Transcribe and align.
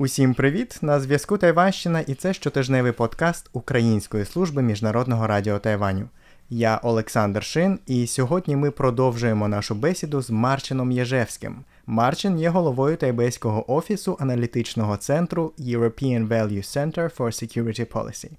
Усім 0.00 0.34
привіт! 0.34 0.78
На 0.82 1.00
зв'язку 1.00 1.38
Тайванщина 1.38 2.00
і 2.00 2.14
це 2.14 2.34
щотижневий 2.34 2.92
подкаст 2.92 3.50
Української 3.52 4.24
служби 4.24 4.62
міжнародного 4.62 5.26
радіо 5.26 5.58
Тайваню. 5.58 6.08
Я 6.50 6.80
Олександр 6.82 7.44
Шин, 7.44 7.78
і 7.86 8.06
сьогодні 8.06 8.56
ми 8.56 8.70
продовжуємо 8.70 9.48
нашу 9.48 9.74
бесіду 9.74 10.22
з 10.22 10.30
Марчином 10.30 10.92
Єжевським. 10.92 11.56
Марчин 11.86 12.38
є 12.38 12.48
головою 12.48 12.96
тайбейського 12.96 13.72
офісу 13.72 14.16
аналітичного 14.20 14.96
центру 14.96 15.52
European 15.58 16.28
Value 16.28 16.76
Center 16.76 17.16
for 17.16 17.26
Security 17.26 17.86
Policy. 17.86 18.30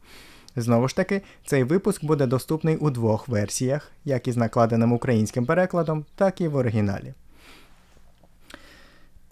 Знову 0.56 0.88
ж 0.88 0.96
таки, 0.96 1.22
цей 1.46 1.64
випуск 1.64 2.06
буде 2.06 2.26
доступний 2.26 2.78
у 2.78 2.90
двох 2.90 3.28
версіях, 3.28 3.92
як 4.06 4.28
із 4.28 4.38
накладеним 4.38 4.94
українським 4.94 5.46
перекладом, 5.46 6.06
так 6.16 6.42
і 6.42 6.48
в 6.48 6.56
оригіналі. 6.56 7.14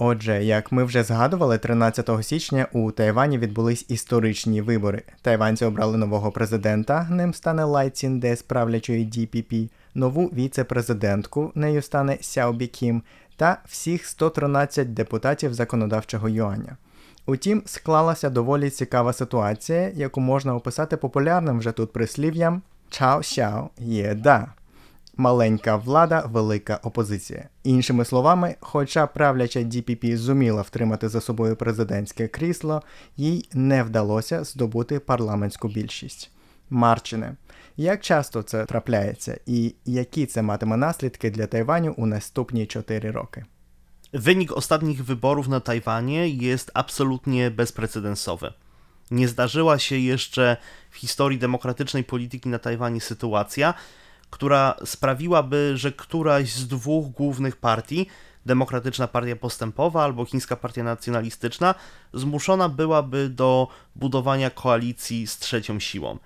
Отже, 0.02 0.44
як 0.44 0.72
ми 0.72 0.84
вже 0.84 1.04
згадували, 1.04 1.58
13 1.58 2.10
січня 2.22 2.68
у 2.74 2.92
Тайвані 2.92 3.38
відбулись 3.38 3.86
історичні 3.88 4.62
вибори. 4.62 5.04
Тайванці 5.22 5.66
обрали 5.66 5.98
нового 5.98 6.32
президента, 6.32 7.08
ним 7.10 7.34
стане 7.34 7.64
Лай 7.64 7.90
Цінде 7.90 8.36
з 8.36 8.42
правлячої 8.42 9.06
DPP, 9.06 9.70
нову 9.96 10.26
віце-президентку, 10.26 11.52
нею 11.56 11.82
стане 11.82 12.18
Сяобі 12.22 12.68
Кім, 12.68 13.04
та 13.36 13.62
всіх 13.66 14.06
113 14.06 14.94
депутатів 14.94 15.54
законодавчого 15.54 16.30
юаня. 16.30 16.78
Утім, 17.26 17.64
склалася 17.66 18.30
доволі 18.30 18.70
цікава 18.70 19.14
ситуація, 19.14 19.92
яку 19.96 20.22
можна 20.22 20.56
описати 20.56 20.98
популярним 20.98 21.60
вже 21.60 21.72
тут 21.72 21.94
прислів'ям 21.94 22.62
Чао-сяо 22.90 23.70
є 23.78 24.16
да. 24.16 24.48
Маленька 25.19 25.77
влада, 25.77 26.21
велика 26.27 26.81
опозиція. 26.83 27.49
Іншими 27.65 28.05
словами, 28.05 28.57
хоча 28.61 29.07
правляча 29.07 29.61
DPP 29.61 30.17
зуміла 30.17 30.63
втримати 30.63 31.09
за 31.09 31.21
собою 31.21 31.57
президентське 31.57 32.29
крісло, 32.29 32.83
їй 33.17 33.49
не 33.53 33.83
вдалося 33.83 34.45
здобути 34.45 35.01
парламентську 35.01 35.69
більшість. 35.69 36.31
Марчине, 36.71 37.37
як 37.77 38.01
часто 38.01 38.43
це 38.43 38.65
трапляється, 38.65 39.39
і 39.47 39.75
які 39.85 40.27
це 40.27 40.43
матиме 40.43 40.77
наслідки 40.77 41.31
для 41.31 41.47
Tajwaniu 41.47 41.95
у 41.97 42.07
наступні 42.07 42.67
4 42.67 43.11
роки? 43.11 43.45
Wynik 44.13 44.53
ostatnich 44.53 45.05
wyborów 45.05 45.49
na 45.49 45.61
Tajwanie 45.61 46.29
jest 46.29 46.71
absolutnie 46.75 47.51
bezprecedensowy. 47.51 48.53
Nie 49.11 49.29
zdarzyła 49.29 49.79
się 49.79 49.97
jeszcze 49.97 50.57
w 50.91 50.97
historii 50.97 51.39
demokratycznej 51.39 52.05
polityki 52.05 52.49
na 52.49 52.59
Tajwanie 52.59 53.01
sytuacja, 53.01 53.75
która 54.30 54.76
sprawiłaby, 54.86 55.72
że 55.76 55.92
któraś 55.92 56.54
z 56.54 56.68
dwóch 56.68 57.12
głównych 57.12 57.56
partii, 57.56 58.08
Demokratyczna 58.46 59.08
Partia 59.08 59.36
Postępowa 59.36 60.04
albo 60.04 60.26
Chińska 60.26 60.56
Partia 60.56 60.84
Nacjonalistyczna, 60.84 61.76
zmuszona 62.14 62.70
byłaby 62.70 63.30
do 63.30 63.68
budowania 63.96 64.50
koalicji 64.50 65.28
z 65.28 65.38
trzecią 65.38 65.80
siłą. 65.80 66.18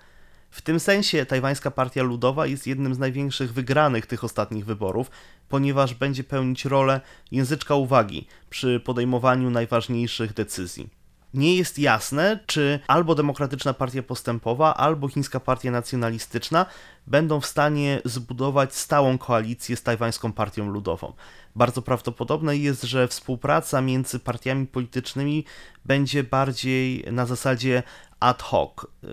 W 0.50 0.62
tym 0.62 0.80
sensie 0.80 1.26
Tajwańska 1.26 1.70
Partia 1.70 2.02
Ludowa 2.02 2.46
jest 2.46 2.66
jednym 2.66 2.94
z 2.94 2.98
największych 2.98 3.52
wygranych 3.52 4.06
tych 4.06 4.24
ostatnich 4.24 4.64
wyborów, 4.64 5.10
ponieważ 5.48 5.94
będzie 5.94 6.24
pełnić 6.24 6.64
rolę 6.64 7.00
języczka 7.32 7.74
uwagi 7.74 8.26
przy 8.50 8.80
podejmowaniu 8.80 9.50
najważniejszych 9.50 10.32
decyzji. 10.32 10.88
Nie 11.34 11.56
jest 11.56 11.78
jasne, 11.78 12.38
czy 12.46 12.80
albo 12.86 13.14
Demokratyczna 13.14 13.74
Partia 13.74 14.02
Postępowa, 14.02 14.74
albo 14.74 15.08
Chińska 15.08 15.40
Partia 15.40 15.70
Nacjonalistyczna 15.70 16.66
będą 17.06 17.40
w 17.40 17.46
stanie 17.46 18.00
zbudować 18.04 18.74
stałą 18.74 19.18
koalicję 19.18 19.76
z 19.76 19.82
Tajwańską 19.82 20.32
Partią 20.32 20.70
Ludową. 20.70 21.12
Bardzo 21.56 21.82
prawdopodobne 21.82 22.56
jest, 22.56 22.82
że 22.82 23.08
współpraca 23.08 23.80
między 23.80 24.18
partiami 24.18 24.66
politycznymi 24.66 25.44
będzie 25.84 26.24
bardziej 26.24 27.04
na 27.12 27.26
zasadzie 27.26 27.82
ad 28.20 28.42
hoc. 28.42 28.70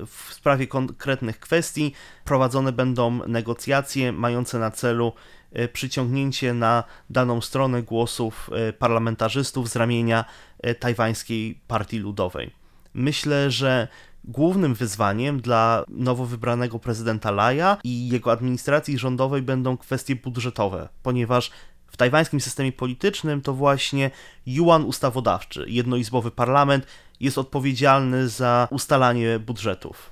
W 0.07 0.33
sprawie 0.33 0.67
konkretnych 0.67 1.39
kwestii 1.39 1.93
prowadzone 2.25 2.71
będą 2.71 3.27
negocjacje 3.27 4.11
mające 4.11 4.59
na 4.59 4.71
celu 4.71 5.13
e, 5.51 5.67
przyciągnięcie 5.67 6.53
na 6.53 6.83
daną 7.09 7.41
stronę 7.41 7.83
głosów 7.83 8.49
e, 8.53 8.73
parlamentarzystów 8.73 9.69
z 9.69 9.75
ramienia 9.75 10.25
e, 10.59 10.75
tajwańskiej 10.75 11.61
partii 11.67 11.99
ludowej. 11.99 12.51
Myślę, 12.93 13.51
że 13.51 13.87
głównym 14.24 14.74
wyzwaniem 14.74 15.40
dla 15.40 15.84
nowo 15.88 16.26
wybranego 16.26 16.78
prezydenta 16.78 17.30
Laja 17.30 17.76
i 17.84 18.08
jego 18.08 18.32
administracji 18.32 18.98
rządowej 18.98 19.42
będą 19.42 19.76
kwestie 19.76 20.16
budżetowe, 20.16 20.88
ponieważ 21.02 21.50
w 21.86 21.96
tajwańskim 21.96 22.40
systemie 22.40 22.72
politycznym 22.72 23.42
to 23.42 23.54
właśnie 23.54 24.10
yuan 24.46 24.84
ustawodawczy, 24.84 25.64
jednoizbowy 25.68 26.30
parlament, 26.30 26.86
jest 27.20 27.38
odpowiedzialny 27.38 28.28
za 28.28 28.68
ustalanie 28.70 29.38
budżetów. 29.38 30.10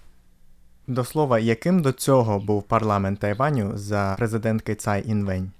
До 0.89 1.05
слова, 1.05 1.39
яким 1.39 1.83
до 1.83 1.93
цього 1.93 2.41
був 2.41 2.63
парламент 2.63 3.21
Тайваню 3.21 3.73
за 3.75 4.15
президентки 4.19 4.75
Цай 4.75 5.09
Інвень? 5.09 5.51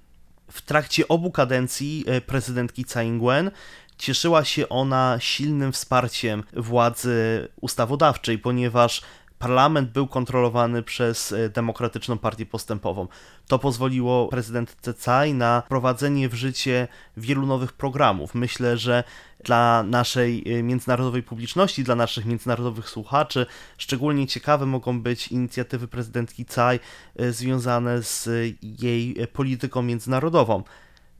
W 0.47 0.61
trakcie 0.61 1.07
obu 1.07 1.31
kadencji 1.31 2.03
e, 2.07 2.21
prezydentki 2.21 2.85
Tsai 2.85 3.07
Ing-wen 3.07 3.51
cieszyła 4.00 4.44
się 4.44 4.68
ona 4.68 5.16
silnym 5.20 5.72
wsparciem 5.72 6.42
władzy 6.52 7.48
ustawodawczej, 7.60 8.38
ponieważ 8.38 9.02
parlament 9.38 9.90
był 9.90 10.06
kontrolowany 10.06 10.82
przez 10.82 11.32
e, 11.32 11.48
Demokratyczną 11.48 12.18
Partię 12.18 12.46
Postępową. 12.46 13.08
To 13.46 13.58
pozwoliło 13.58 14.28
prezydentce 14.28 14.94
Tsai 14.94 15.34
na 15.34 15.62
prowadzenie 15.68 16.28
w 16.28 16.34
życie 16.34 16.88
wielu 17.16 17.46
nowych 17.46 17.72
programów. 17.72 18.34
Myślę, 18.34 18.78
że 18.78 19.04
dla 19.44 19.82
naszej 19.82 20.58
e, 20.58 20.62
międzynarodowej 20.62 21.22
publiczności, 21.22 21.84
dla 21.84 21.94
naszych 21.94 22.26
międzynarodowych 22.26 22.88
słuchaczy 22.88 23.46
szczególnie 23.78 24.26
ciekawe 24.26 24.66
mogą 24.66 25.02
być 25.02 25.28
inicjatywy 25.28 25.88
prezydentki 25.88 26.44
Tsai 26.44 26.80
e, 27.16 27.32
związane 27.32 28.02
z 28.02 28.28
jej 28.62 29.16
polityką 29.32 29.82
międzynarodową. 29.82 30.62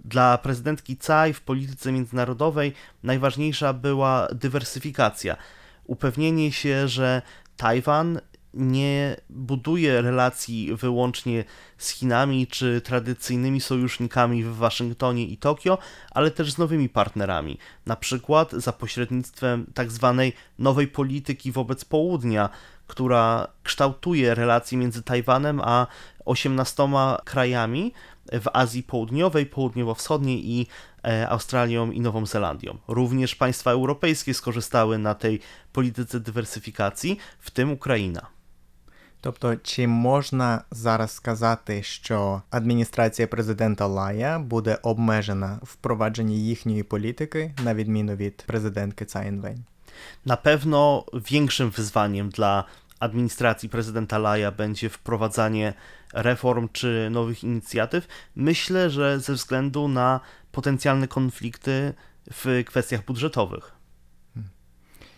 Dla 0.05 0.39
prezydentki 0.39 0.97
Tsai 0.97 1.33
w 1.33 1.41
polityce 1.41 1.93
międzynarodowej 1.93 2.73
najważniejsza 3.03 3.73
była 3.73 4.29
dywersyfikacja. 4.33 5.37
Upewnienie 5.85 6.53
się, 6.53 6.89
że 6.89 7.23
Tajwan 7.57 8.21
nie 8.55 9.17
buduje 9.31 10.03
relacji 10.03 10.77
wyłącznie 10.77 11.45
z 11.79 11.91
Chinami 11.91 12.47
czy 12.47 12.81
tradycyjnymi 12.81 13.61
sojusznikami 13.61 14.45
w 14.45 14.57
Waszyngtonie 14.57 15.25
i 15.25 15.37
Tokio, 15.37 15.79
ale 16.11 16.31
też 16.31 16.53
z 16.53 16.59
nowymi 16.59 16.89
partnerami, 16.89 17.59
na 17.87 17.97
przykład 17.97 18.53
za 18.53 18.73
pośrednictwem 18.73 19.67
tak 19.75 19.91
zwanej 19.91 20.33
nowej 20.59 20.89
polityki 20.89 21.53
wobec 21.53 21.85
południa, 21.85 22.49
która 22.87 23.49
kształtuje 23.63 24.35
relacje 24.35 24.79
między 24.79 25.03
Tajwanem 25.03 25.61
a 25.61 25.87
18 26.25 26.89
krajami 27.25 27.93
w 28.32 28.48
Azji 28.54 28.84
Południowej, 28.84 29.46
Południowo-Wschodniej 29.46 30.50
i 30.50 30.68
e, 31.04 31.30
Australią 31.30 31.92
i 31.92 32.02
Nową 32.02 32.26
Zelandią. 32.26 32.78
Również 32.88 33.36
państwa 33.36 33.72
europejskie 33.72 34.34
skorzystały 34.34 34.98
na 34.98 35.14
tej 35.14 35.40
polityce 35.72 36.20
dywersyfikacji, 36.20 37.18
w 37.40 37.52
tym 37.52 37.72
Україна. 37.72 38.28
Тобто, 39.22 39.56
чи 39.56 39.88
можна 39.88 40.62
зараз 40.72 41.12
сказати, 41.12 41.84
що 41.84 42.42
адміністрація 42.50 43.28
президента 43.28 43.88
Лая 43.88 44.40
буде 44.40 44.78
обмежена 44.84 45.60
в 45.62 45.66
впровадженні 45.66 46.46
їхньої 46.46 46.84
політики, 46.84 47.54
на 47.64 47.74
відміну 47.74 48.16
від 48.16 48.44
президентки 48.48 49.06
Цай 49.06 49.28
Інвень? 49.28 49.66
Na 50.26 50.38
pewno 50.38 51.06
większym 51.14 51.70
wyzwaniem 51.72 52.30
dla 52.30 52.66
administracji 53.00 53.70
prezydenta 53.70 54.18
Laja 54.18 54.52
będzie 54.52 54.90
wprowadzanie 54.90 55.74
reform 56.14 56.70
czy 56.72 57.10
nowych 57.12 57.44
inicjatyw. 57.44 58.08
Myślę, 58.36 58.90
że 58.90 59.20
ze 59.20 59.34
względu 59.34 59.88
na 59.88 60.20
potencjalne 60.52 61.08
konflikty 61.08 61.94
w 62.32 62.64
kwestiach 62.66 63.06
budżetowych. 63.06 63.72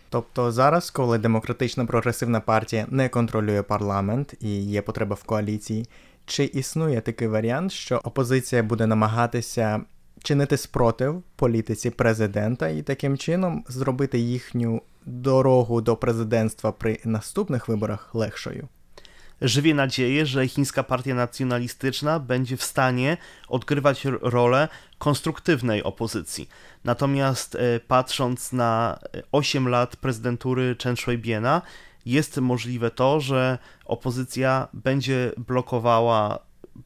Тобто 0.10 0.52
зараз, 0.52 0.92
коли 0.92 1.18
демократична 1.18 1.86
прогресивна 1.86 2.40
партія 2.40 2.86
не 2.90 3.10
контролює 3.10 3.62
парламент 3.64 4.34
і 4.40 4.64
є 4.64 4.82
потреба 4.82 5.16
в 5.16 5.24
коаліції, 5.24 5.86
чи 6.26 6.44
існує 6.44 7.02
такий 7.02 7.28
варіант, 7.28 7.72
що 7.72 8.02
опозиція 8.04 8.64
буде 8.64 8.88
намагатися 8.88 9.82
чинити 10.24 10.58
спротив 10.58 11.24
політиці 11.36 11.90
президента 11.90 12.68
і 12.68 12.82
таким 12.82 13.18
чином 13.18 13.64
зробити 13.68 14.20
їхню 14.20 14.82
дорогу 15.06 15.82
до 15.82 15.96
президентства 15.96 16.72
при 16.72 17.00
наступnych 17.06 17.68
виборах 17.68 18.16
легшою? 18.16 18.68
Żywię 19.42 19.74
nadzieję, 19.74 20.26
że 20.26 20.48
chińska 20.48 20.84
partia 20.84 21.16
nacjonalistyczna 21.16 22.20
będzie 22.20 22.58
w 22.58 22.64
stanie 22.64 23.18
odgrywać 23.48 24.06
rolę 24.22 24.68
konstruktywnej 24.98 25.84
opozycji. 25.84 26.50
Natomiast 26.84 27.56
e, 27.56 27.80
patrząc 27.80 28.54
na 28.54 29.00
8 29.32 29.68
lat 29.68 29.96
prezydentury 29.96 30.76
Chen 30.84 30.96
Shui-biena, 30.96 31.62
jest 32.08 32.38
możliwe 32.38 32.92
to, 32.92 33.20
że 33.20 33.58
opozycja 33.86 34.68
będzie 34.74 35.32
blokowała 35.38 36.40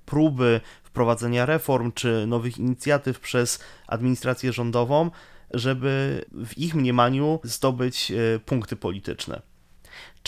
próby 0.06 0.62
wprowadzenia 0.84 1.46
reform 1.46 1.92
czy 1.92 2.28
nowych 2.28 2.58
inicjatyw 2.58 3.20
przez 3.20 3.60
administrację 3.88 4.54
rządową 4.54 5.12
żeby 5.55 6.25
w 6.33 6.59
ich 6.59 6.75
mniemaniu 6.75 7.41
zdobyć 7.43 8.11
e, 8.11 8.39
punkty 8.39 8.77
polityczne. 8.77 9.43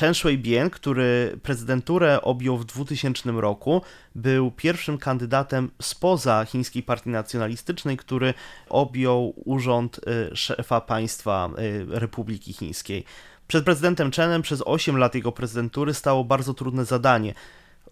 Chen 0.01 0.15
Shui-bian, 0.15 0.71
który 0.71 1.39
prezydenturę 1.43 2.23
objął 2.23 2.59
w 2.59 2.65
2000 2.65 3.33
roku, 3.33 3.83
był 4.15 4.51
pierwszym 4.51 4.99
kandydatem 4.99 5.71
spoza 5.83 6.45
chińskiej 6.45 6.83
partii 6.83 7.11
nacjonalistycznej, 7.11 7.97
który 7.97 8.35
objął 8.69 9.35
urząd 9.45 10.01
e, 10.33 10.37
szefa 10.37 10.81
państwa 10.81 11.51
Republiki 11.89 12.53
Chińskiej. 12.53 13.05
Przed 13.49 13.65
prezydentem 13.65 14.11
Chenem 14.11 14.43
przez 14.43 14.63
8 14.67 14.97
lat 14.97 15.15
jego 15.15 15.33
prezydentury 15.33 15.95
stało 15.95 16.25
bardzo 16.25 16.55
trudne 16.55 16.85
zadanie 16.85 17.35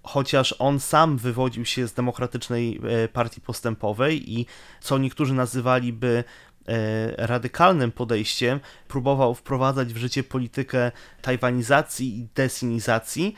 chociaż 0.07 0.55
on 0.59 0.81
sam 0.81 1.19
wywodził 1.19 1.65
się 1.65 1.89
z 1.89 1.93
demokratycznej 1.93 2.81
e, 3.05 3.09
partii 3.09 3.41
postępowej 3.41 4.33
i 4.33 4.47
co 4.81 4.99
niektórzy 4.99 5.35
nazywaliby 5.35 6.25
e, 6.27 6.56
radykalnym 7.17 7.93
podejściem, 7.93 8.61
próbował 8.89 9.35
wprowadzać 9.35 9.95
w 9.95 9.97
życie 9.97 10.25
politykę 10.25 10.93
tajwanizacji 11.23 12.19
i 12.19 12.29
desinizacji, 12.35 13.35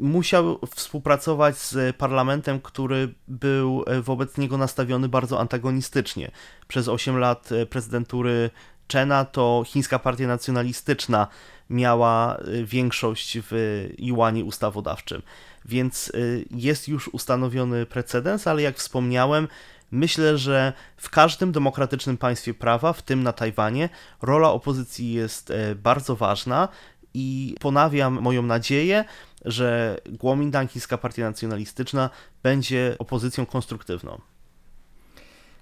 musiał 0.00 0.58
współpracować 0.76 1.58
z 1.58 1.96
parlamentem, 1.96 2.60
który 2.60 3.14
był 3.28 3.84
e, 3.86 4.02
wobec 4.02 4.38
niego 4.38 4.58
nastawiony 4.58 5.08
bardzo 5.08 5.40
antagonistycznie. 5.40 6.30
Przez 6.68 6.88
8 6.88 7.18
lat 7.18 7.48
prezydentury 7.70 8.50
Chena 8.92 9.24
to 9.24 9.62
chińska 9.66 9.98
partia 9.98 10.26
nacjonalistyczna 10.26 11.26
miała 11.70 12.38
większość 12.64 13.38
w 13.42 13.88
Iłanie 13.98 14.44
ustawodawczym 14.44 15.22
więc 15.64 16.12
jest 16.50 16.88
już 16.88 17.08
ustanowiony 17.08 17.86
precedens, 17.86 18.46
ale 18.46 18.62
jak 18.62 18.76
wspomniałem, 18.76 19.48
myślę, 19.91 20.37
że 20.37 20.73
w 20.97 21.09
każdym 21.09 21.51
demokratycznym 21.51 22.17
państwie 22.17 22.53
prawa, 22.53 22.93
w 22.93 23.01
tym 23.01 23.23
na 23.23 23.33
Tajwanie, 23.33 23.89
rola 24.21 24.51
opozycji 24.51 25.13
jest 25.13 25.51
e, 25.51 25.75
bardzo 25.75 26.15
ważna 26.15 26.67
i 27.13 27.55
ponawiam 27.59 28.21
moją 28.21 28.41
nadzieję, 28.41 29.05
że 29.45 29.99
Kuomintang, 30.19 30.71
Chińska 30.71 30.97
Partia 30.97 31.25
Nacjonalistyczna, 31.25 32.09
będzie 32.43 32.95
opozycją 32.99 33.45
konstruktywną. 33.45 34.21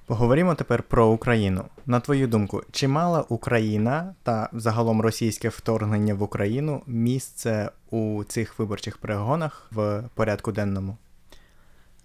Поговоримо 0.05 0.55
тепер 0.55 0.83
про 0.83 1.07
Україну. 1.07 1.65
На 1.85 1.99
твою 1.99 2.27
думку, 2.27 2.61
чи 2.71 2.87
мала 2.87 3.25
Україна 3.29 4.15
та 4.23 4.49
загалом 4.53 5.01
російське 5.01 5.49
вторгнення 5.49 6.13
в 6.13 6.23
Україну 6.23 6.81
місце 6.87 7.71
у 7.91 8.23
цих 8.23 8.59
виборчих 8.59 8.97
перегонах 8.97 9.67
в 9.71 10.03
порядku 10.15 10.51
денному? 10.51 10.97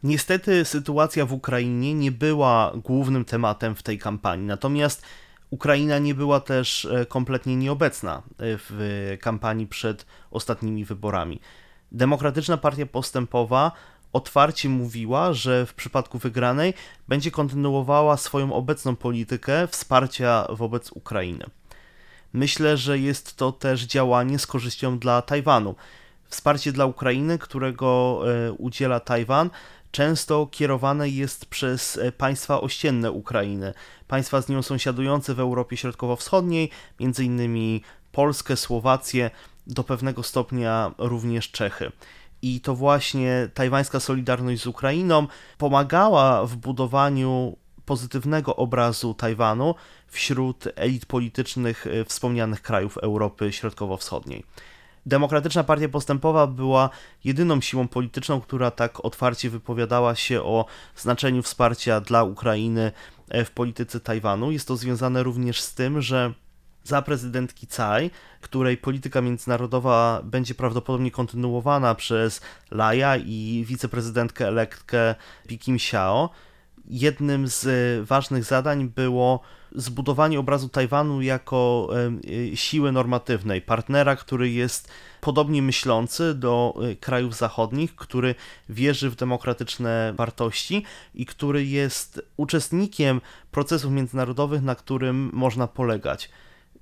Niestety 0.06 0.66
sytuacja 0.66 1.26
w 1.26 1.34
Ukrainie 1.34 1.94
nie 1.94 2.12
była 2.12 2.72
głównym 2.76 3.26
tematem 3.26 3.76
w 3.76 3.84
tej 3.84 4.00
kampanii, 4.00 4.48
natomiast 4.48 5.02
Ukraina 5.50 6.00
nie 6.00 6.16
była 6.16 6.40
też 6.40 6.86
e, 6.86 7.06
kompletnie 7.06 7.56
nieobecna 7.56 8.18
e, 8.18 8.22
w 8.38 9.18
kampanii 9.22 9.68
przed 9.68 10.06
ostatnimi 10.32 10.86
wyborami. 10.86 11.40
Demokratyczna 11.92 12.58
Partia 12.58 12.86
Postępowa 12.86 13.72
otwarcie 14.14 14.70
mówiła, 14.70 15.34
że 15.34 15.66
w 15.66 15.74
przypadku 15.74 16.18
wygranej 16.18 16.74
będzie 17.08 17.32
kontynuowała 17.32 18.18
swoją 18.18 18.54
obecną 18.54 18.96
politykę 18.96 19.68
wsparcia 19.68 20.48
wobec 20.50 20.92
Ukrainy. 20.92 21.46
Myślę, 22.34 22.78
że 22.78 23.00
jest 23.00 23.36
to 23.36 23.52
też 23.52 23.82
działanie 23.82 24.40
z 24.40 24.48
korzyścią 24.48 25.00
dla 25.00 25.22
Tajwanu. 25.22 25.76
Wsparcie 26.28 26.72
dla 26.72 26.86
Ukrainy, 26.86 27.38
którego 27.40 28.22
e, 28.26 28.52
udziela 28.52 29.00
Tajwan, 29.00 29.50
często 29.96 30.48
kierowane 30.52 31.10
jest 31.10 31.46
przez 31.46 31.98
e, 31.98 32.12
państwa 32.12 32.62
ościenne 32.62 33.12
Ukrainy, 33.12 33.74
państwa 34.08 34.42
z 34.42 34.50
nią 34.50 34.62
sąsiadujące 34.62 35.34
w 35.34 35.40
Europie 35.40 35.78
Środkowo-Wschodniej, 35.78 36.70
m.in. 37.00 37.80
Polskę, 38.12 38.58
Słowację, 38.58 39.32
do 39.68 39.84
pewnego 39.84 40.24
stopnia 40.24 40.92
również 40.98 41.52
Czechy 41.52 41.92
i 42.42 42.62
to 42.62 42.76
właśnie 42.76 43.50
tajwańska 43.54 44.00
solidarność 44.00 44.62
z 44.62 44.68
Ukrainą 44.68 45.28
pomagała 45.58 46.46
w 46.46 46.56
budowaniu 46.56 47.58
pozytywnego 47.86 48.56
obrazu 48.56 49.14
Tajwanu 49.14 49.76
wśród 50.08 50.68
elit 50.76 51.06
politycznych 51.06 51.88
e, 51.88 52.06
wspomnianych 52.06 52.62
krajów 52.62 52.98
Europy 52.98 53.52
Środkowo-Wschodniej. 53.52 54.44
Demokratyczna 55.06 55.64
Partia 55.64 55.90
Postępowa 55.90 56.48
była 56.48 56.90
jedyną 57.24 57.62
siłą 57.62 57.88
polityczną, 57.88 58.42
która 58.42 58.72
tak 58.72 59.06
otwarcie 59.06 59.50
wypowiadała 59.50 60.16
się 60.16 60.42
o 60.42 60.66
znaczeniu 60.96 61.44
wsparcia 61.44 62.02
dla 62.02 62.24
Ukrainy 62.24 62.92
e, 63.30 63.46
w 63.46 63.52
polityce 63.52 64.00
Tajwanu. 64.00 64.52
Jest 64.52 64.68
to 64.68 64.78
związane 64.78 65.24
również 65.24 65.62
z 65.62 65.74
tym, 65.74 66.02
że 66.02 66.34
za 66.84 67.02
prezydentki 67.02 67.68
Tsai, 67.68 68.12
której 68.42 68.78
polityka 68.78 69.22
międzynarodowa 69.22 70.22
będzie 70.24 70.56
prawdopodobnie 70.56 71.12
kontynuowana 71.12 71.96
przez 71.96 72.42
Laja 72.72 73.18
i 73.18 73.66
wiceprezydentkę 73.68 74.48
elektkę 74.48 75.16
Pikim 75.48 75.76
Xiao. 75.76 76.30
Jednym 76.88 77.48
z 77.48 77.68
ważnych 78.08 78.44
zadań 78.44 78.90
było 78.90 79.40
zbudowanie 79.76 80.40
obrazu 80.40 80.70
Tajwanu 80.70 81.22
jako 81.22 81.90
siły 82.56 82.92
normatywnej, 82.92 83.62
partnera, 83.62 84.16
który 84.16 84.50
jest 84.50 84.92
podobnie 85.22 85.62
myślący 85.62 86.36
do 86.36 86.74
e, 86.92 86.96
krajów 86.96 87.36
zachodnich, 87.36 87.96
który 87.96 88.36
wierzy 88.70 89.10
w 89.10 89.16
demokratyczne 89.16 90.14
wartości 90.18 90.84
i 91.14 91.26
który 91.26 91.66
jest 91.66 92.22
uczestnikiem 92.38 93.22
procesów 93.52 93.92
międzynarodowych, 93.92 94.64
na 94.64 94.76
którym 94.76 95.30
można 95.34 95.68
polegać 95.68 96.30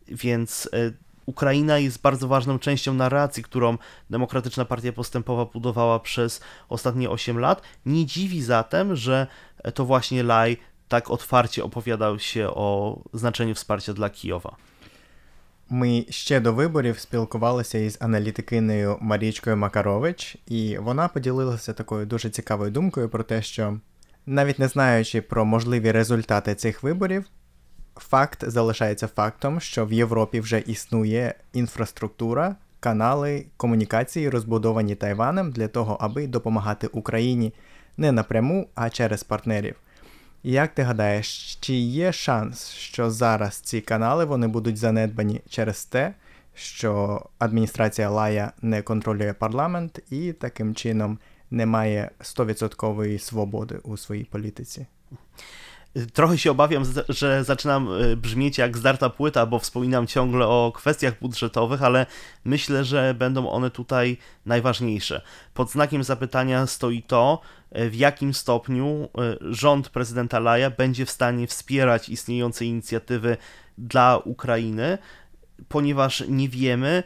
więc 0.08 0.70
e, 0.74 0.92
Ukraina 1.26 1.80
jest 1.80 2.02
bardzo 2.02 2.28
ważną 2.28 2.60
częścią 2.60 2.94
narracji, 2.94 3.44
którą 3.44 3.78
Demokratyczna 4.10 4.66
Partia 4.66 4.94
Postępowa 4.94 5.46
budowała 5.46 6.00
przez 6.00 6.42
ostatnie 6.70 7.10
8 7.10 7.40
lat. 7.40 7.62
Nie 7.86 8.06
dziwi 8.06 8.44
zatem, 8.44 8.96
że 8.96 9.28
to 9.74 9.86
właśnie 9.86 10.24
Laj 10.24 10.58
tak 10.88 11.12
otwarcie 11.12 11.64
opowiadał 11.64 12.20
się 12.20 12.48
o 12.48 13.00
значенню 13.14 13.54
wsparcia 13.54 13.94
dla 13.94 14.10
Kijowa. 14.10 14.56
Ми 15.70 16.06
ще 16.10 16.40
до 16.40 16.54
виборів 16.54 17.00
спілкувалися 17.00 17.78
із 17.78 17.98
аналітикинею 18.02 18.98
Марічкою 19.02 19.58
Макарович, 19.58 20.38
і 20.48 20.78
вона 20.78 21.08
поділилася 21.08 21.74
такою 21.74 22.06
дуже 22.06 22.30
цікавою 22.30 22.72
думкою 22.72 23.10
про 23.10 23.24
те, 23.24 23.42
що 23.42 23.80
навіть 24.26 24.60
не 24.60 24.68
знаючи 24.68 25.22
про 25.22 25.46
можливі 25.46 25.92
результати 25.92 26.56
цих 26.56 26.84
виборів, 26.84 27.26
факт 27.96 28.44
залишається 28.48 29.08
фактом, 29.08 29.60
що 29.60 29.86
в 29.86 29.94
Європі 29.94 30.40
вже 30.40 30.60
існує 30.60 31.36
інфраструктура, 31.54 32.56
канали 32.80 33.46
комунікації, 33.58 34.30
розбудовані 34.30 34.96
Тайванем 34.96 35.52
для 35.52 35.68
того, 35.68 35.98
аби 36.02 36.28
допомагати 36.28 36.88
Україні 36.88 37.54
не 37.98 38.12
напряму, 38.12 38.68
а 38.76 38.90
через 38.90 39.24
партнерів. 39.24 39.76
Як 40.46 40.74
ти 40.74 40.82
гадаєш, 40.82 41.56
чи 41.56 41.74
є 41.74 42.12
шанс, 42.12 42.70
що 42.70 43.12
зараз 43.12 43.56
ці 43.56 43.82
канали 43.82 44.26
вони 44.26 44.48
будуть 44.48 44.78
занедбані 44.78 45.42
через 45.50 45.86
те, 45.86 46.14
що 46.56 47.22
адміністрація 47.40 48.10
Лая 48.10 48.52
не 48.62 48.82
контролює 48.82 49.34
парламент 49.34 50.00
і 50.10 50.34
таким 50.34 50.76
чином 50.76 51.20
не 51.52 51.66
має 51.66 52.12
100% 52.20 53.20
свободи 53.20 53.80
у 53.84 53.98
своїй 53.98 54.24
політиці? 54.24 54.86
Trochę 56.14 56.38
się 56.38 56.52
obawiam, 56.52 56.84
że 57.10 57.44
zaczynam 57.44 57.90
e, 57.92 58.16
brzmieć 58.16 58.58
jak 58.58 58.78
zdarta 58.78 59.10
płyta, 59.10 59.46
bo 59.46 59.60
wspominam 59.60 60.08
ciągle 60.08 60.48
o 60.48 60.72
kwestiach 60.76 61.20
budżetowych, 61.20 61.84
ale 61.84 62.06
myślę, 62.46 62.84
że 62.84 63.14
będą 63.14 63.50
one 63.50 63.72
tutaj 63.72 64.18
najważniejsze. 64.46 65.22
Pod 65.54 65.72
znakiem 65.72 66.04
zapytania 66.04 66.68
stoi 66.68 67.04
to, 67.04 67.42
e, 67.72 67.90
w 67.90 67.96
jakim 67.96 68.34
stopniu 68.34 69.10
e, 69.18 69.38
rząd 69.42 69.90
prezydenta 69.90 70.40
Laja 70.40 70.70
będzie 70.70 71.06
w 71.06 71.12
stanie 71.12 71.48
wspierać 71.48 72.10
istniejące 72.10 72.66
inicjatywy 72.66 73.38
dla 73.78 74.18
Ukrainy, 74.18 74.98
ponieważ 75.68 76.24
nie 76.28 76.50
wiemy, 76.50 77.04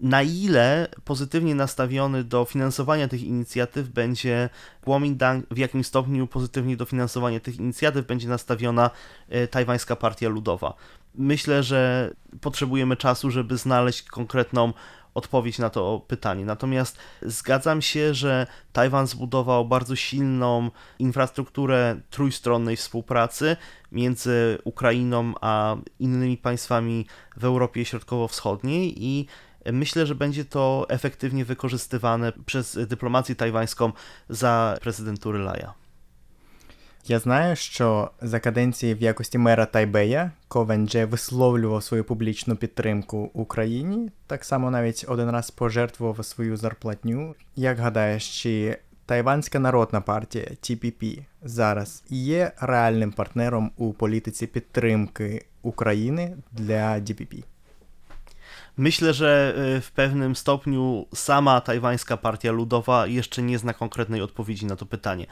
na 0.00 0.22
ile 0.22 0.88
pozytywnie 1.04 1.54
nastawiony 1.54 2.24
do 2.24 2.44
finansowania 2.44 3.08
tych 3.08 3.22
inicjatyw 3.22 3.88
będzie 3.88 4.48
Kuomintang, 4.84 5.46
w 5.50 5.58
jakim 5.58 5.84
stopniu 5.84 6.26
pozytywnie 6.26 6.76
do 6.76 6.84
finansowania 6.84 7.40
tych 7.40 7.56
inicjatyw 7.56 8.06
będzie 8.06 8.28
nastawiona 8.28 8.90
e, 9.28 9.48
tajwańska 9.48 9.96
partia 9.96 10.28
ludowa. 10.28 10.74
Myślę, 11.14 11.62
że 11.62 12.10
potrzebujemy 12.40 12.96
czasu, 12.96 13.30
żeby 13.30 13.56
znaleźć 13.56 14.02
konkretną 14.02 14.72
odpowiedź 15.14 15.58
na 15.58 15.70
to 15.70 16.04
pytanie. 16.08 16.44
Natomiast 16.44 16.98
zgadzam 17.22 17.82
się, 17.82 18.14
że 18.14 18.46
Tajwan 18.72 19.06
zbudował 19.06 19.64
bardzo 19.64 19.96
silną 19.96 20.70
infrastrukturę 20.98 22.00
trójstronnej 22.10 22.76
współpracy 22.76 23.56
między 23.92 24.58
Ukrainą 24.64 25.34
a 25.40 25.76
innymi 25.98 26.36
państwami 26.36 27.06
w 27.36 27.44
Europie 27.44 27.84
Środkowo-Wschodniej 27.84 29.04
i 29.04 29.26
Myślę, 29.72 30.06
że 30.06 30.14
będzie 30.14 30.44
to 30.44 30.86
efektywnie 30.88 31.44
wykorzystywane 31.44 32.32
przez 32.46 32.78
dyplomację 32.86 33.34
tajwańską 33.34 33.92
za 34.28 34.78
prezydentury 34.80 35.38
Laja. 35.38 35.74
Я 37.08 37.18
знаю, 37.18 37.56
що 37.56 38.10
за 38.22 38.40
каденції 38.40 38.94
в 38.94 39.02
якості 39.02 39.38
мера 39.38 39.66
Тайбея 39.66 40.30
Ковен 40.48 40.88
Дже 40.88 41.04
висловлював 41.04 41.82
свою 41.82 42.04
публічну 42.04 42.56
підтримку 42.56 43.30
Україні, 43.34 44.10
так 44.26 44.44
само 44.44 44.70
навіть 44.70 45.04
один 45.08 45.30
раз 45.30 45.50
пожертвував 45.50 46.24
свою 46.24 46.56
зарплатню. 46.56 47.34
Як 47.56 47.78
гадаєш, 47.78 48.42
чи 48.42 48.78
Тайванська 49.06 49.58
народна 49.58 50.00
партія 50.00 50.44
TPP 50.44 51.24
зараз 51.42 52.02
є 52.08 52.52
реальним 52.60 53.12
партнером 53.12 53.70
у 53.76 53.92
політиці 53.92 54.46
підтримки 54.46 55.46
України 55.62 56.36
для 56.52 56.94
DPP? 56.94 57.44
Myślę, 58.78 59.14
że 59.14 59.54
y, 59.76 59.80
w 59.80 59.92
pewnym 59.92 60.36
stopniu 60.36 61.06
sama 61.14 61.60
tajwańska 61.60 62.16
partia 62.16 62.52
ludowa 62.52 63.06
jeszcze 63.06 63.42
nie 63.42 63.58
zna 63.58 63.74
konkretnej 63.74 64.22
odpowiedzi 64.22 64.66
na 64.66 64.76
to 64.76 64.86
pytanie. 64.86 65.26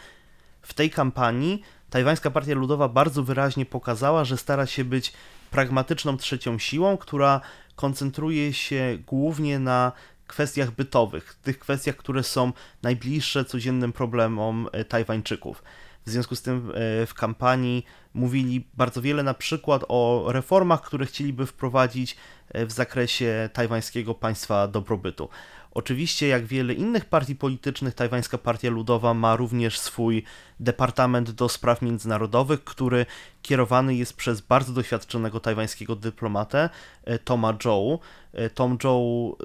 W 0.63 0.75
tej 0.75 0.91
kampanii 0.91 1.63
tajwańska 1.91 2.31
partia 2.31 2.55
ludowa 2.55 2.89
bardzo 2.89 3.23
wyraźnie 3.23 3.67
pokazała, 3.67 4.25
że 4.25 4.37
stara 4.37 4.67
się 4.67 4.85
być 4.85 5.13
pragmatyczną 5.51 6.17
trzecią 6.17 6.59
siłą, 6.59 6.97
która 6.97 7.41
koncentruje 7.77 8.53
się 8.53 8.99
głównie 9.07 9.59
na 9.59 9.93
kwestiach 10.27 10.71
bytowych, 10.71 11.37
tych 11.43 11.59
kwestiach, 11.59 11.97
które 11.97 12.23
są 12.23 12.53
najbliższe 12.83 13.45
codziennym 13.45 13.93
problemom 13.93 14.69
y, 14.81 14.85
Tajwańczyków. 14.85 15.63
W 16.07 16.11
związku 16.11 16.37
z 16.37 16.43
tym 16.43 16.73
e, 16.75 17.07
w 17.07 17.15
kampanii 17.15 17.85
mówili 18.15 18.67
bardzo 18.75 19.03
wiele 19.03 19.23
na 19.23 19.35
przykład 19.35 19.85
o 19.89 20.25
reformach, 20.29 20.83
które 20.83 21.07
chcieliby 21.07 21.47
wprowadzić 21.47 22.17
e, 22.49 22.67
w 22.67 22.73
zakresie 22.73 23.51
tajwańskiego 23.53 24.15
państwa 24.15 24.69
dobrobytu. 24.69 25.29
Oczywiście, 25.77 26.29
jak 26.29 26.47
wiele 26.47 26.75
innych 26.75 27.05
partii 27.05 27.37
politycznych, 27.37 27.95
Tajwańska 27.95 28.39
Partia 28.39 28.71
Ludowa 28.71 29.15
ma 29.15 29.37
również 29.37 29.79
swój 29.79 30.23
Departament 30.61 31.31
do 31.31 31.49
Spraw 31.49 31.83
Międzynarodowych, 31.83 32.65
który 32.65 33.07
kierowany 33.43 33.95
jest 33.95 34.17
przez 34.17 34.41
bardzo 34.41 34.73
doświadczonego 34.73 35.41
tajwańskiego 35.41 35.97
dyplomatę 35.97 36.71
e, 37.05 37.19
Toma 37.19 37.59
Zhou. 37.63 38.01
Tom 38.55 38.79
Zhou 38.83 39.37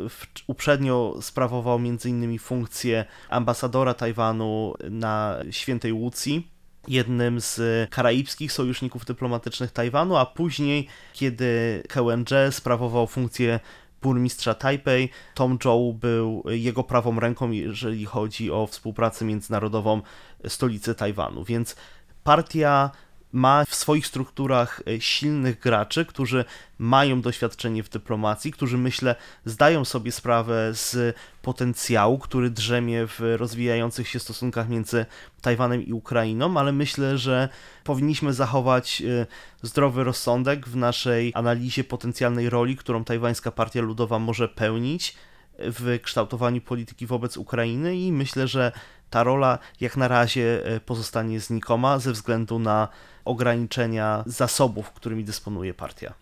uprzednio 0.47 1.17
sprawował 1.21 1.75
m.in. 1.75 2.39
funkcję 2.39 3.05
ambasadora 3.29 3.93
Tajwanu 3.93 4.73
na 4.89 5.37
Świętej 5.51 5.93
Łucji 5.93 6.51
jednym 6.87 7.41
z 7.41 7.89
karaibskich 7.89 8.51
sojuszników 8.51 9.05
dyplomatycznych 9.05 9.71
Tajwanu, 9.71 10.15
a 10.17 10.25
później, 10.25 10.87
kiedy 11.13 11.83
Kełędże 11.89 12.51
sprawował 12.51 13.07
funkcję 13.07 13.59
burmistrza 14.01 14.53
Tajpej, 14.53 15.09
Tom 15.35 15.57
Zhou 15.63 15.93
był 15.93 16.43
jego 16.45 16.83
prawą 16.83 17.19
ręką, 17.19 17.51
jeżeli 17.51 18.05
chodzi 18.05 18.51
o 18.51 18.67
współpracę 18.67 19.25
międzynarodową 19.25 20.01
stolicy 20.47 20.95
Tajwanu. 20.95 21.43
Więc 21.43 21.75
partia 22.23 22.91
ma 23.33 23.65
w 23.65 23.75
swoich 23.75 24.07
strukturach 24.07 24.81
e, 24.87 25.01
silnych 25.01 25.59
graczy, 25.59 26.05
którzy 26.05 26.45
mają 26.79 27.21
doświadczenie 27.21 27.83
w 27.83 27.89
dyplomacji, 27.89 28.51
którzy 28.51 28.77
myślę 28.77 29.15
zdają 29.45 29.85
sobie 29.85 30.11
sprawę 30.11 30.69
z 30.73 31.15
potencjału, 31.41 32.19
który 32.19 32.49
drzemie 32.49 33.07
w 33.07 33.19
rozwijających 33.37 34.07
się 34.07 34.19
stosunkach 34.19 34.69
między 34.69 35.05
Tajwanem 35.41 35.85
i 35.85 35.93
Ukrainą, 35.93 36.57
ale 36.57 36.71
myślę, 36.71 37.17
że 37.17 37.49
powinniśmy 37.83 38.33
zachować 38.33 39.01
e, 39.01 39.25
zdrowy 39.61 40.03
rozsądek 40.03 40.67
w 40.67 40.75
naszej 40.75 41.31
analizie 41.35 41.83
potencjalnej 41.83 42.49
roli, 42.49 42.75
którą 42.75 43.03
Tajwańska 43.03 43.51
Partia 43.51 43.81
Ludowa 43.81 44.19
może 44.19 44.49
pełnić 44.49 45.15
w 45.59 45.99
kształtowaniu 46.03 46.61
polityki 46.61 47.05
wobec 47.05 47.37
Ukrainy 47.37 47.97
i 47.97 48.11
myślę, 48.11 48.47
że 48.47 48.71
ta 49.10 49.22
rola 49.22 49.58
jak 49.80 49.96
na 49.96 50.08
razie 50.08 50.64
e, 50.64 50.80
pozostanie 50.80 51.40
znikoma 51.40 51.98
ze 51.98 52.12
względu 52.12 52.58
na 52.58 52.88
ograniczenia 53.24 54.24
zasobów, 54.26 54.90
którymi 54.90 55.24
dysponuje 55.24 55.74
partia. 55.74 56.14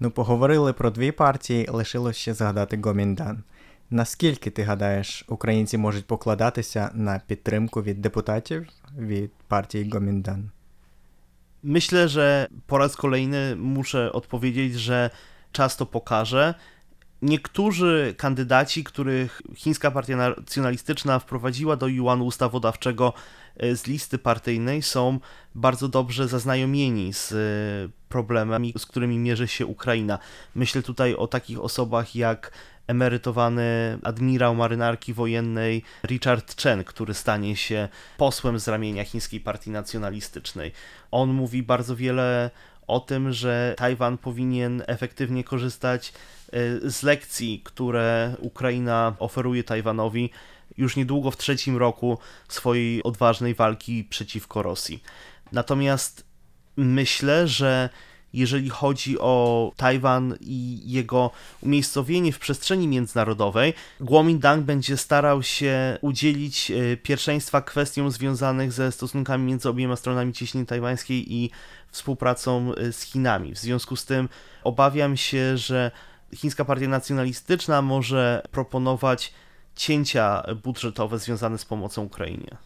Ну, 0.00 0.10
поговорили 0.10 0.72
про 0.72 0.90
дві 0.90 1.12
партії, 1.12 1.68
лишилось 1.70 2.16
ще 2.16 2.34
згадати 2.34 2.80
Гоміндан. 2.84 3.42
Наскільки 3.90 4.50
ти 4.50 4.62
гадаєш, 4.62 5.24
українці 5.28 5.78
можуть 5.78 6.06
покладатися 6.06 6.90
на 6.94 7.20
підтримку 7.26 7.82
від 7.82 8.00
депутатів 8.00 8.66
від 8.98 9.32
партії 9.48 9.90
Гоміндан? 9.90 10.50
Myślę, 11.62 12.08
że 12.08 12.48
po 12.66 12.78
raz 12.78 12.96
kolejny 12.96 13.56
muszę 13.56 14.12
odpowiedzieć, 14.12 14.74
że 14.74 15.10
czas 15.52 15.76
to 15.76 15.86
pokaże. 15.86 16.54
Niektórzy 17.25 18.13
kandydaci, 18.17 18.83
których 18.83 19.41
chińska 19.55 19.91
partia 19.91 20.17
nacjonalistyczna 20.17 21.19
wprowadziła 21.19 21.75
do 21.75 21.87
Yuanu 21.87 22.25
ustawodawczego 22.25 23.13
e, 23.57 23.75
z 23.75 23.87
listy 23.87 24.17
partyjnej, 24.17 24.81
są 24.81 25.19
bardzo 25.55 25.87
dobrze 25.87 26.27
zaznajomieni 26.27 27.13
z 27.13 27.31
e, 27.31 27.35
problemami, 28.09 28.73
z 28.77 28.85
którymi 28.85 29.17
mierzy 29.17 29.47
się 29.47 29.65
Ukraina. 29.65 30.19
Myślę 30.55 30.81
tutaj 30.81 31.15
o 31.15 31.27
takich 31.27 31.59
osobach 31.59 32.15
jak 32.15 32.51
emerytowany 32.87 33.97
admirał 34.03 34.55
marynarki 34.55 35.13
wojennej 35.13 35.83
Richard 36.03 36.61
Chen, 36.61 36.83
który 36.83 37.13
stanie 37.13 37.55
się 37.55 37.87
posłem 38.17 38.59
z 38.59 38.67
ramienia 38.67 39.03
chińskiej 39.03 39.39
partii 39.39 39.69
nacjonalistycznej. 39.69 40.71
On 41.11 41.33
mówi 41.33 41.63
bardzo 41.63 41.95
wiele 41.95 42.51
o 42.87 42.99
tym, 42.99 43.33
że 43.33 43.73
Tajwan 43.77 44.17
powinien 44.17 44.83
efektywnie 44.87 45.43
korzystać 45.43 46.13
e, 46.51 46.89
z 46.89 47.03
lekcji, 47.03 47.61
które 47.63 48.35
Ukraina 48.39 49.15
oferuje 49.19 49.63
Tajwanowi 49.63 50.29
już 50.77 50.95
niedługo 50.95 51.31
w 51.31 51.37
trzecim 51.37 51.77
roku 51.77 52.17
swojej 52.47 53.03
odważnej 53.03 53.55
walki 53.55 54.03
przeciwko 54.03 54.63
Rosji. 54.63 55.03
Natomiast 55.51 56.25
myślę, 56.77 57.47
że 57.47 57.89
jeżeli 58.37 58.69
chodzi 58.69 59.19
o 59.19 59.71
Tajwan 59.77 60.37
i 60.41 60.79
jego 60.85 61.31
umiejscowienie 61.61 62.31
w 62.31 62.39
przestrzeni 62.39 62.87
międzynarodowej, 62.87 63.73
Kuomintang 64.07 64.65
będzie 64.65 64.97
starał 64.97 65.43
się 65.43 65.97
udzielić 66.01 66.71
e, 66.71 66.97
pierwszeństwa 66.97 67.61
kwestiom 67.61 68.11
związanych 68.11 68.71
ze 68.71 68.91
stosunkami 68.91 69.43
między 69.45 69.69
obiema 69.69 69.95
stronami 69.95 70.33
cieśniny 70.33 70.65
tajwańskiej 70.65 71.33
i 71.33 71.51
współpracą 71.91 72.73
e, 72.75 72.91
z 72.91 73.01
Chinami. 73.01 73.53
W 73.53 73.57
związku 73.57 73.95
z 73.95 74.05
tym 74.05 74.29
obawiam 74.63 75.17
się, 75.17 75.57
że 75.57 75.91
chińska 76.35 76.65
partia 76.65 76.87
nacjonalistyczna 76.87 77.81
może 77.81 78.41
proponować 78.51 79.33
cięcia 79.75 80.43
budżetowe 80.63 81.19
związane 81.19 81.57
z 81.57 81.65
pomocą 81.65 82.03
Ukrainie. 82.03 82.57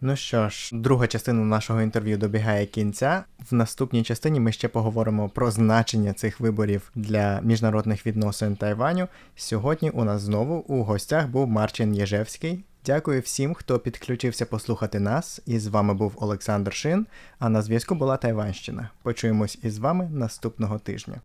Ну 0.00 0.16
що 0.16 0.48
ж, 0.48 0.70
друга 0.72 1.06
частина 1.06 1.44
нашого 1.44 1.82
інтерв'ю 1.82 2.18
добігає 2.18 2.66
кінця. 2.66 3.24
В 3.50 3.54
наступній 3.54 4.02
частині 4.02 4.40
ми 4.40 4.52
ще 4.52 4.68
поговоримо 4.68 5.28
про 5.28 5.50
значення 5.50 6.12
цих 6.12 6.40
виборів 6.40 6.90
для 6.94 7.40
міжнародних 7.40 8.06
відносин 8.06 8.56
Тайваню. 8.56 9.08
Сьогодні 9.36 9.90
у 9.90 10.04
нас 10.04 10.22
знову 10.22 10.54
у 10.54 10.82
гостях 10.82 11.28
був 11.28 11.48
Марчин 11.48 11.94
Єжевський. 11.94 12.64
Дякую 12.86 13.20
всім, 13.20 13.54
хто 13.54 13.78
підключився 13.78 14.46
послухати 14.46 15.00
нас. 15.00 15.40
І 15.46 15.58
з 15.58 15.66
вами 15.66 15.94
був 15.94 16.12
Олександр 16.16 16.74
Шин. 16.74 17.06
А 17.38 17.48
на 17.48 17.62
зв'язку 17.62 17.94
була 17.94 18.16
Тайванщина. 18.16 18.90
Почуємось 19.02 19.58
із 19.62 19.78
вами 19.78 20.08
наступного 20.12 20.78
тижня. 20.78 21.20